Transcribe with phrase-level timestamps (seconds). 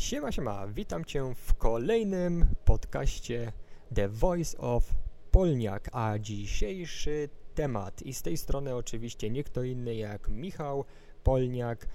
[0.00, 3.52] Siema, siema, witam Cię w kolejnym podcaście
[3.94, 4.94] The Voice of
[5.30, 8.02] Polniak, a dzisiejszy temat.
[8.02, 10.84] I z tej strony oczywiście nie kto inny jak Michał
[11.24, 11.86] Polniak,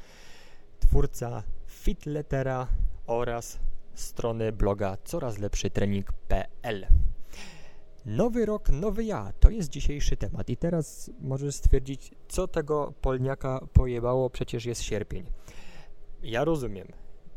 [0.80, 2.68] twórca Fitlettera
[3.08, 3.60] oraz
[3.94, 6.88] strony bloga corazlepszytrening.pl.
[8.06, 10.50] Nowy rok, nowy ja, to jest dzisiejszy temat.
[10.50, 15.26] I teraz możesz stwierdzić, co tego Polniaka pojebało, przecież jest sierpień.
[16.24, 16.88] Ja rozumiem,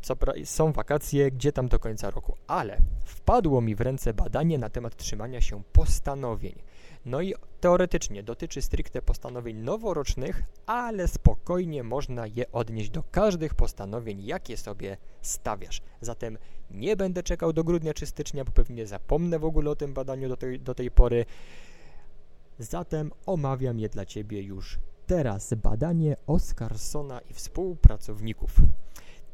[0.01, 4.69] co są wakacje, gdzie tam do końca roku, ale wpadło mi w ręce badanie na
[4.69, 6.61] temat trzymania się postanowień.
[7.05, 14.25] No i teoretycznie dotyczy stricte postanowień noworocznych, ale spokojnie można je odnieść do każdych postanowień,
[14.25, 15.81] jakie sobie stawiasz.
[16.01, 16.37] Zatem
[16.71, 20.29] nie będę czekał do grudnia czy stycznia, bo pewnie zapomnę w ogóle o tym badaniu
[20.29, 21.25] do tej, do tej pory.
[22.59, 25.53] Zatem omawiam je dla Ciebie już teraz.
[25.53, 28.51] Badanie Oskarsona i współpracowników.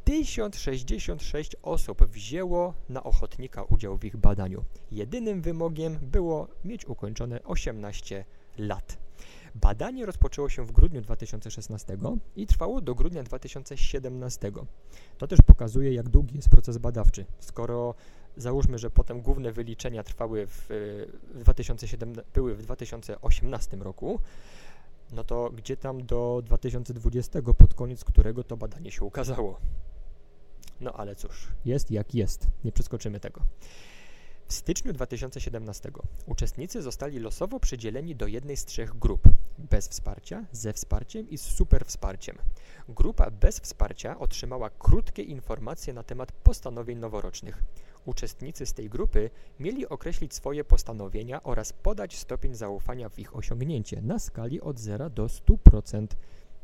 [0.06, 4.64] 1066 osób wzięło na ochotnika udział w ich badaniu.
[4.92, 8.26] Jedynym wymogiem było mieć ukończone 18
[8.58, 8.98] lat.
[9.56, 11.98] Badanie rozpoczęło się w grudniu 2016
[12.36, 14.52] i trwało do grudnia 2017.
[15.18, 17.26] To też pokazuje, jak długi jest proces badawczy.
[17.40, 17.96] Skoro
[18.38, 20.68] załóżmy, że potem główne wyliczenia trwały w,
[21.34, 24.20] w 2007, były w 2018 roku,
[25.12, 29.60] no to gdzie tam do 2020, pod koniec którego to badanie się ukazało?
[30.82, 33.42] No ale cóż, jest jak jest, nie przeskoczymy tego.
[34.48, 35.92] W styczniu 2017
[36.26, 39.22] uczestnicy zostali losowo przydzieleni do jednej z trzech grup:
[39.58, 42.38] bez wsparcia, ze wsparciem i z super wsparciem.
[42.90, 47.64] Grupa bez wsparcia otrzymała krótkie informacje na temat postanowień noworocznych.
[48.06, 49.30] Uczestnicy z tej grupy
[49.60, 55.10] mieli określić swoje postanowienia oraz podać stopień zaufania w ich osiągnięcie na skali od 0
[55.10, 56.08] do 100%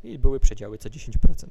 [0.04, 1.46] i były przedziały co 10%.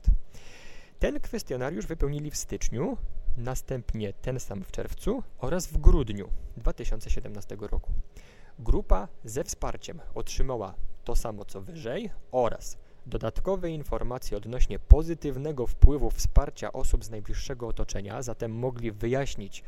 [1.01, 2.97] Ten kwestionariusz wypełnili w styczniu,
[3.37, 7.91] następnie ten sam w czerwcu oraz w grudniu 2017 roku.
[8.59, 16.73] Grupa ze wsparciem otrzymała to samo co wyżej oraz dodatkowe informacje odnośnie pozytywnego wpływu wsparcia
[16.73, 19.63] osób z najbliższego otoczenia, zatem mogli wyjaśnić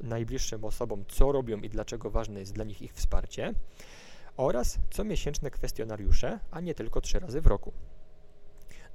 [0.00, 3.54] najbliższym osobom, co robią i dlaczego ważne jest dla nich ich wsparcie,
[4.36, 7.72] oraz comiesięczne kwestionariusze, a nie tylko trzy razy w roku.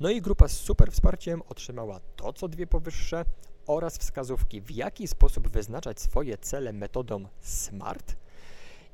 [0.01, 3.25] No i grupa z super wsparciem otrzymała to, co dwie powyższe
[3.67, 8.17] oraz wskazówki, w jaki sposób wyznaczać swoje cele metodą SMART.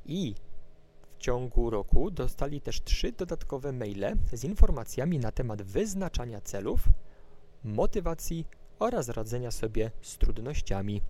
[0.06, 0.34] I
[1.02, 6.80] w ciągu roku dostali też trzy dodatkowe maile z informacjami na temat wyznaczania celów,
[7.64, 8.46] motywacji
[8.78, 11.02] oraz radzenia sobie z trudnościami.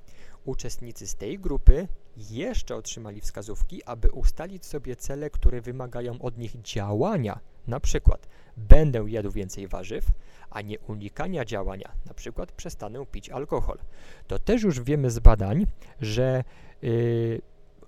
[0.45, 6.63] Uczestnicy z tej grupy jeszcze otrzymali wskazówki, aby ustalić sobie cele, które wymagają od nich
[6.63, 7.41] działania.
[7.67, 10.07] Na przykład będę jadł więcej warzyw,
[10.51, 13.79] a nie unikania działania, na przykład przestanę pić alkohol.
[14.27, 15.67] To też już wiemy z badań,
[16.01, 16.45] że
[16.83, 17.43] yy,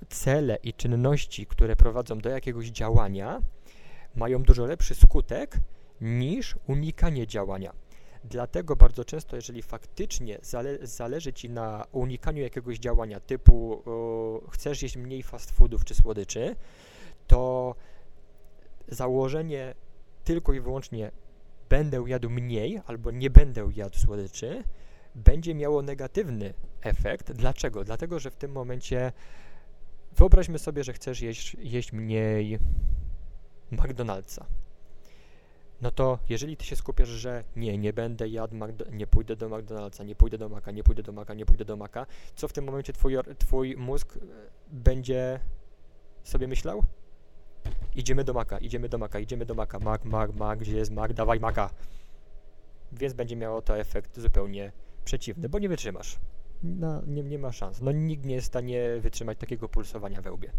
[0.09, 3.43] cele i czynności, które prowadzą do jakiegoś działania,
[4.15, 5.57] mają dużo lepszy skutek
[6.01, 7.73] niż unikanie działania.
[8.25, 13.83] Dlatego bardzo często, jeżeli faktycznie zale zależy Ci na unikaniu jakiegoś działania typu
[14.51, 16.57] chcesz jeść mniej fast foodów czy słodyczy,
[17.27, 17.75] to
[18.89, 19.75] założenie
[20.25, 21.11] tylko i wyłącznie
[21.69, 24.65] będę jadł mniej albo nie będę jadł słodyczy
[25.15, 27.33] będzie miało negatywny efekt.
[27.33, 27.85] Dlaczego?
[27.85, 29.13] Dlatego, że w tym momencie
[30.17, 32.59] wyobraźmy sobie, że chcesz jeść, jeść mniej
[33.73, 34.45] McDonald'sa
[35.83, 38.57] no to jeżeli ty się skupiasz, że nie, nie będę jadł,
[38.93, 41.77] nie pójdę do McDonald'sa, nie pójdę do Maka, nie pójdę do Maka, nie pójdę do
[41.77, 44.21] Maka, co w tym momencie twój, twój mózg e,
[44.71, 45.41] będzie
[46.25, 46.85] sobie myślał?
[47.95, 51.13] Idziemy do Maka, idziemy do Maka, idziemy do Maka, Mak, Mak, Mak, gdzie jest Mak,
[51.13, 51.71] dawaj Maka.
[52.93, 54.73] Więc będzie miało to efekt zupełnie
[55.05, 56.19] przeciwny, bo nie wytrzymasz.
[56.63, 57.81] No, nie, nie ma szans.
[57.81, 60.53] No nikt nie jest w stanie wytrzymać takiego pulsowania we łbie.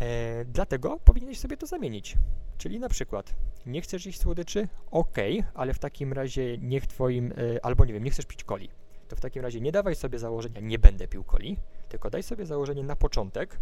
[0.00, 2.16] E, dlatego powinieneś sobie to zamienić.
[2.58, 3.34] Czyli na przykład
[3.66, 4.68] nie chcesz iść słodyczy?
[4.90, 5.16] Ok,
[5.54, 8.70] ale w takim razie niech twoim, e, albo nie wiem, nie chcesz pić coli.
[9.08, 11.56] To w takim razie nie dawaj sobie założenia, nie będę pił coli,
[11.88, 13.60] tylko daj sobie założenie na początek,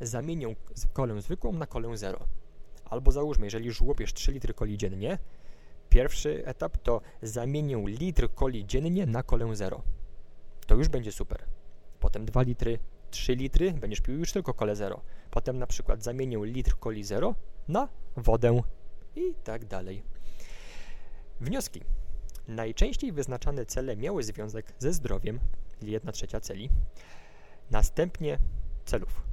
[0.00, 0.56] zamienię
[0.92, 2.18] kolę zwykłą na kolę zero.
[2.84, 5.18] Albo załóżmy, jeżeli już łopiesz 3 litry coli dziennie,
[5.88, 9.82] pierwszy etap to zamienię litr coli dziennie na kolę zero.
[10.66, 11.44] To już będzie super.
[12.00, 12.78] Potem 2 litry,
[13.10, 15.00] 3 litry, będziesz pił już tylko kole zero.
[15.30, 17.34] Potem na przykład zamienił litr coli zero
[17.68, 18.62] na wodę
[19.16, 20.02] i tak dalej.
[21.40, 21.80] Wnioski.
[22.48, 25.40] Najczęściej wyznaczane cele miały związek ze zdrowiem,
[25.82, 26.70] 1 trzecia celi.
[27.70, 28.38] Następnie
[28.84, 29.27] celów.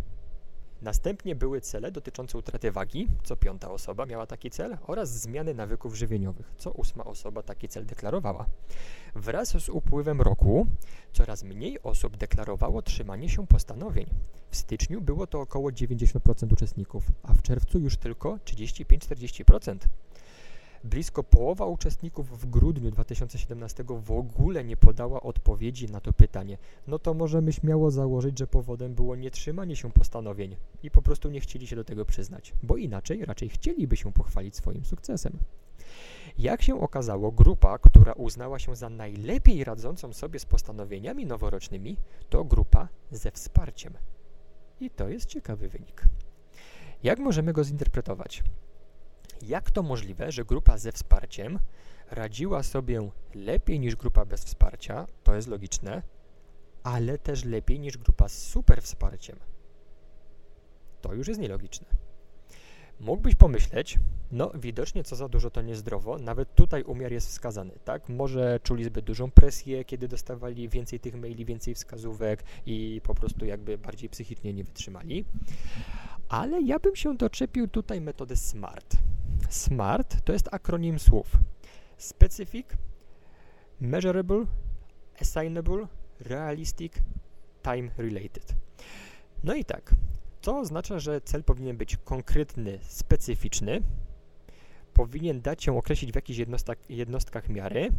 [0.81, 5.95] Następnie były cele dotyczące utraty wagi, co piąta osoba miała taki cel, oraz zmiany nawyków
[5.95, 8.45] żywieniowych, co ósma osoba taki cel deklarowała.
[9.15, 10.67] Wraz z upływem roku
[11.13, 14.05] coraz mniej osób deklarowało trzymanie się postanowień.
[14.49, 19.77] W styczniu było to około 90% uczestników, a w czerwcu już tylko 35-40%.
[20.85, 26.57] Blisko połowa uczestników w grudniu 2017 w ogóle nie podała odpowiedzi na to pytanie.
[26.87, 31.39] No to możemy śmiało założyć, że powodem było nietrzymanie się postanowień i po prostu nie
[31.39, 35.37] chcieli się do tego przyznać, bo inaczej raczej chcieliby się pochwalić swoim sukcesem.
[36.37, 41.97] Jak się okazało, grupa, która uznała się za najlepiej radzącą sobie z postanowieniami noworocznymi,
[42.29, 43.93] to grupa ze wsparciem.
[44.79, 46.03] I to jest ciekawy wynik.
[47.03, 48.43] Jak możemy go zinterpretować?
[49.41, 51.59] Jak to możliwe, że grupa ze wsparciem
[52.11, 55.07] radziła sobie lepiej niż grupa bez wsparcia?
[55.23, 56.01] To jest logiczne,
[56.83, 59.39] ale też lepiej niż grupa z super wsparciem.
[61.01, 61.87] To już jest nielogiczne.
[62.99, 63.99] Mógłbyś pomyśleć,
[64.31, 68.09] no widocznie co za dużo to niezdrowo, nawet tutaj umiar jest wskazany, tak?
[68.09, 73.45] Może czuli zbyt dużą presję, kiedy dostawali więcej tych maili, więcej wskazówek i po prostu
[73.45, 75.25] jakby bardziej psychicznie nie wytrzymali.
[76.29, 78.97] Ale ja bym się doczepił tutaj metody SMART.
[79.49, 81.37] SMART to jest akronim słów
[81.97, 82.67] Specific,
[83.79, 84.45] Measurable,
[85.21, 85.87] Assignable,
[86.19, 86.93] Realistic,
[87.63, 88.55] Time Related.
[89.43, 89.95] No i tak,
[90.41, 93.81] to oznacza, że cel powinien być konkretny, specyficzny,
[94.93, 97.91] powinien dać się określić w jakichś jednostkach, jednostkach miary,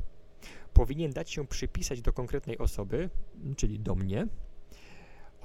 [0.73, 3.11] powinien dać się przypisać do konkretnej osoby,
[3.57, 4.27] czyli do mnie,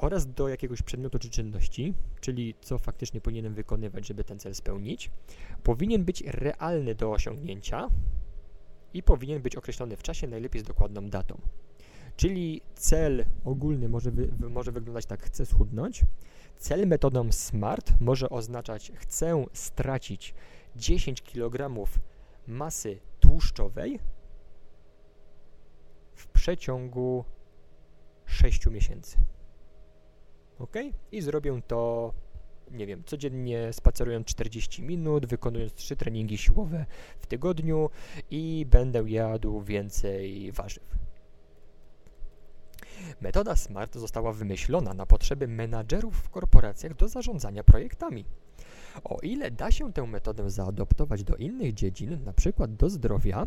[0.01, 5.11] oraz do jakiegoś przedmiotu czy czynności, czyli co faktycznie powinienem wykonywać, żeby ten cel spełnić,
[5.63, 7.87] powinien być realny do osiągnięcia
[8.93, 11.41] i powinien być określony w czasie, najlepiej z dokładną datą.
[12.15, 16.01] Czyli cel ogólny może, wy, może wyglądać tak, chcę schudnąć.
[16.57, 20.33] Cel metodą SMART może oznaczać chcę stracić
[20.75, 21.85] 10 kg
[22.47, 23.99] masy tłuszczowej
[26.15, 27.25] w przeciągu
[28.25, 29.17] 6 miesięcy
[30.61, 30.75] ok?
[31.11, 32.13] I zrobię to,
[32.71, 36.85] nie wiem, codziennie spacerując 40 minut, wykonując 3 treningi siłowe
[37.19, 37.89] w tygodniu
[38.31, 41.01] i będę jadł więcej warzyw.
[43.21, 48.25] Metoda SMART została wymyślona na potrzeby menadżerów w korporacjach do zarządzania projektami.
[49.03, 52.67] O ile da się tę metodę zaadoptować do innych dziedzin, np.
[52.67, 53.45] do zdrowia,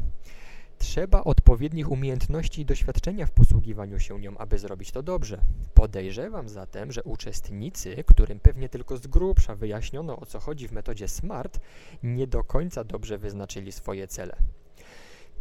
[0.79, 5.41] Trzeba odpowiednich umiejętności i doświadczenia w posługiwaniu się nią, aby zrobić to dobrze.
[5.75, 11.09] Podejrzewam zatem, że uczestnicy, którym pewnie tylko z grubsza wyjaśniono o co chodzi w metodzie
[11.09, 11.61] SMART,
[12.03, 14.37] nie do końca dobrze wyznaczyli swoje cele.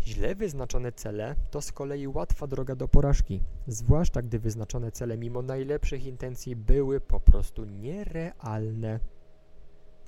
[0.05, 5.41] Źle wyznaczone cele to z kolei łatwa droga do porażki, zwłaszcza gdy wyznaczone cele mimo
[5.41, 8.99] najlepszych intencji były po prostu nierealne.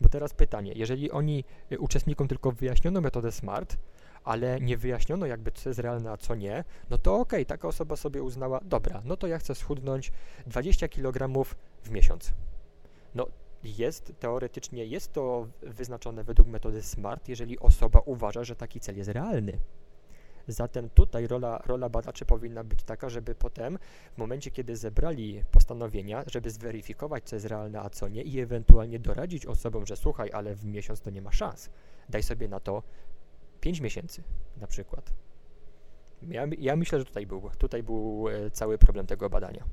[0.01, 3.77] Bo teraz pytanie, jeżeli oni y, uczestnikom tylko wyjaśniono metodę SMART,
[4.25, 7.67] ale nie wyjaśniono jakby co jest realne, a co nie, no to okej, okay, taka
[7.67, 10.11] osoba sobie uznała, dobra, no to ja chcę schudnąć
[10.47, 11.45] 20 kg
[11.83, 12.33] w miesiąc.
[13.15, 13.27] No
[13.63, 19.09] jest, teoretycznie jest to wyznaczone według metody SMART, jeżeli osoba uważa, że taki cel jest
[19.09, 19.57] realny.
[20.47, 23.79] Zatem tutaj rola, rola badaczy powinna być taka, żeby potem,
[24.13, 28.99] w momencie kiedy zebrali postanowienia, żeby zweryfikować, co jest realne, a co nie i ewentualnie
[28.99, 31.69] doradzić osobom, że słuchaj, ale w miesiąc to nie ma szans.
[32.09, 32.83] Daj sobie na to
[33.65, 34.23] 5 miesięcy
[34.57, 35.13] na przykład.
[36.21, 39.63] Ja, ja myślę, że tutaj był, tutaj był e, cały problem tego badania.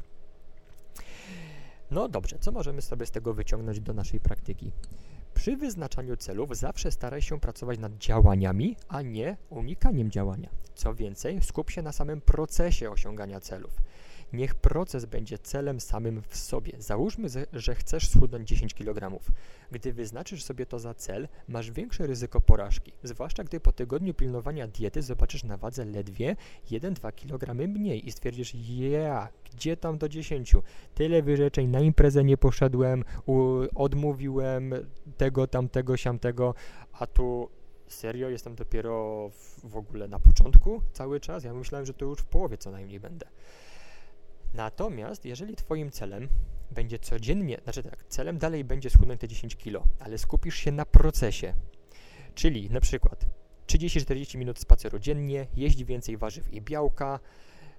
[1.90, 4.72] No dobrze, co możemy sobie z tego wyciągnąć do naszej praktyki?
[5.34, 10.48] Przy wyznaczaniu celów zawsze staraj się pracować nad działaniami, a nie unikaniem działania.
[10.74, 13.82] Co więcej, skup się na samym procesie osiągania celów.
[14.32, 16.72] Niech proces będzie celem samym w sobie.
[16.78, 19.18] Załóżmy, że chcesz schudnąć 10 kg.
[19.70, 24.68] Gdy wyznaczysz sobie to za cel, masz większe ryzyko porażki, zwłaszcza gdy po tygodniu pilnowania
[24.68, 26.36] diety zobaczysz na wadze ledwie
[26.70, 30.52] 1-2 kg mniej i stwierdzisz, ja, gdzie tam do 10?
[30.94, 33.04] Tyle wyrzeczeń, na imprezę nie poszedłem,
[33.74, 34.74] odmówiłem
[35.16, 36.54] tego, tamtego, siamtego,
[36.92, 37.48] a tu
[37.86, 41.44] serio, jestem dopiero w, w ogóle na początku cały czas.
[41.44, 43.26] Ja myślałem, że to już w połowie co najmniej będę.
[44.54, 46.28] Natomiast jeżeli Twoim celem
[46.70, 50.86] będzie codziennie, znaczy tak, celem dalej będzie schudnąć te 10 kg, ale skupisz się na
[50.86, 51.54] procesie,
[52.34, 53.26] czyli na przykład
[53.66, 57.20] 30-40 minut spaceru dziennie, jeść więcej warzyw i białka,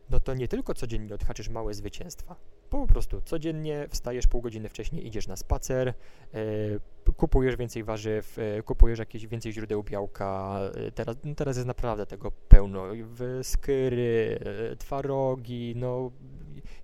[0.10, 2.36] no to nie tylko codziennie odhaczysz małe zwycięstwa.
[2.70, 5.94] Po prostu codziennie wstajesz pół godziny wcześniej, idziesz na spacer,
[6.34, 10.60] yy, kupujesz więcej warzyw, yy, kupujesz jakieś więcej źródeł białka.
[10.76, 12.84] Yy, teraz, no teraz jest naprawdę tego pełno.
[13.44, 14.40] Skyry,
[14.80, 16.12] twarogi, no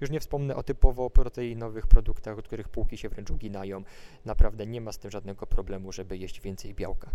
[0.01, 3.83] już nie wspomnę o typowo proteinowych produktach, od których półki się wręcz uginają.
[4.25, 7.11] Naprawdę nie ma z tym żadnego problemu, żeby jeść więcej białka.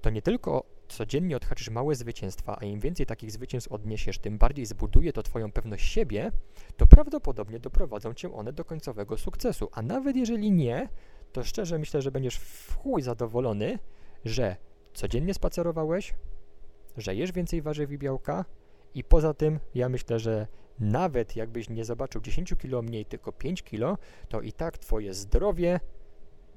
[0.00, 4.66] To nie tylko codziennie odhaczysz małe zwycięstwa, a im więcej takich zwycięstw odniesiesz, tym bardziej
[4.66, 6.32] zbuduje to Twoją pewność siebie,
[6.76, 9.68] to prawdopodobnie doprowadzą Cię one do końcowego sukcesu.
[9.72, 10.88] A nawet jeżeli nie,
[11.32, 13.78] to szczerze myślę, że będziesz w chuj zadowolony,
[14.24, 14.56] że
[14.94, 16.14] codziennie spacerowałeś,
[16.96, 18.44] że jesz więcej warzyw i białka
[18.94, 20.46] i poza tym ja myślę, że
[20.80, 25.80] nawet jakbyś nie zobaczył 10 kilo mniej, tylko 5 kilo, to i tak Twoje zdrowie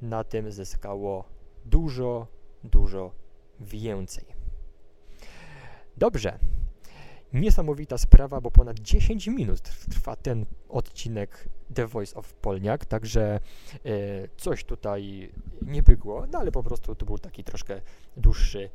[0.02, 1.24] na tym zyskało
[1.66, 2.28] dużo,
[2.64, 3.12] dużo
[3.60, 4.26] więcej.
[5.98, 6.40] Dobrze.
[7.34, 13.40] Niesamowita sprawa, bo ponad 10 minut trwa ten odcinek The Voice of Polniak, także
[13.86, 13.90] e,
[14.38, 17.82] coś tutaj nie bygło, no ale po prostu to był taki troszkę
[18.18, 18.70] dłuższy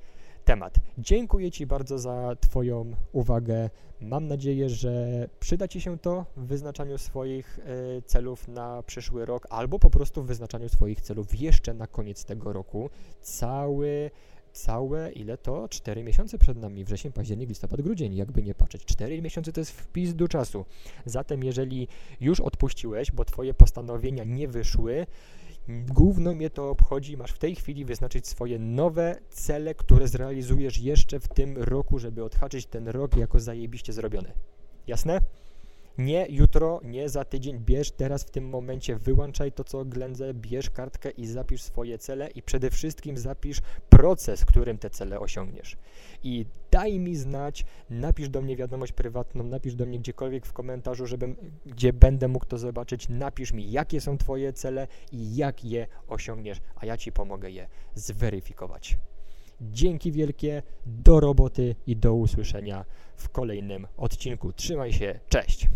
[0.44, 0.74] temat.
[0.98, 3.70] Dziękuję Ci bardzo za Twoją uwagę.
[4.00, 9.46] Mam nadzieję, że przyda Ci się to w wyznaczaniu swoich e, celów na przyszły rok,
[9.50, 12.90] albo po prostu w wyznaczaniu swoich celów jeszcze na koniec tego roku.
[13.20, 14.10] Cały
[14.54, 15.68] całe, ile to?
[15.68, 18.84] 4 miesiące przed nami, wrzesień, październik, listopad, grudzień, jakby nie patrzeć.
[18.84, 20.64] 4 miesiące to jest wpis do czasu.
[21.06, 21.88] Zatem jeżeli
[22.20, 25.06] już odpuściłeś, bo twoje postanowienia nie wyszły,
[25.68, 31.21] Gówno mnie to obchodzi, masz w tej chwili wyznaczyć swoje nowe cele, które zrealizujesz jeszcze
[31.21, 34.33] w tym roku, żeby odhaczyć ten rok jako zajebiście zrobiony.
[34.87, 35.21] Jasne?
[35.98, 40.70] Nie jutro, nie za tydzień, bierz teraz w tym momencie, wyłączaj to, co ględzę, bierz
[40.70, 45.76] kartkę i zapisz swoje cele i przede wszystkim zapisz proces, którym te cele osiągniesz.
[46.22, 51.06] I daj mi znać, napisz do mnie wiadomość prywatną, napisz do mnie gdziekolwiek w komentarzu,
[51.06, 51.36] żebym,
[51.66, 56.60] gdzie będę mógł to zobaczyć, napisz mi, jakie są Twoje cele i jak je osiągniesz,
[56.76, 58.96] a ja Ci pomogę je zweryfikować.
[59.73, 62.85] Dzięki wielkie, do roboty i do usłyszenia
[63.16, 64.52] w kolejnym odcinku.
[64.52, 65.68] Trzymaj się, cześć!